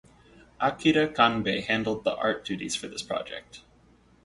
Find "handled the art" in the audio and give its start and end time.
1.63-2.43